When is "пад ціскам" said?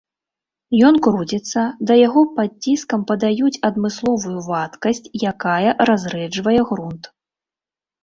2.39-3.05